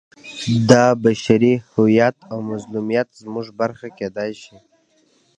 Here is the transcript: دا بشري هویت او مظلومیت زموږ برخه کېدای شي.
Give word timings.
دا 0.69 0.85
بشري 1.03 1.53
هویت 1.73 2.15
او 2.31 2.37
مظلومیت 2.51 3.07
زموږ 3.23 3.47
برخه 3.59 3.87
کېدای 3.99 4.31
شي. 4.41 4.55